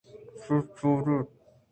شیر 0.41 0.57
ءَ 0.65 0.69
چار 0.77 1.05
اِت 1.15 1.29